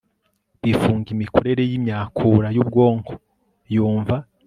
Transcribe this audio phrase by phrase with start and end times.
[0.63, 3.13] bifunga imikorere yimyakura yubwonko
[3.73, 4.15] yumva